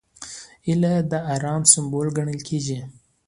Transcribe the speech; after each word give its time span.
هیلۍ 0.67 0.93
د 1.11 1.13
ارام 1.33 1.61
سمبول 1.73 2.07
ګڼل 2.17 2.39
کېږي 2.47 2.79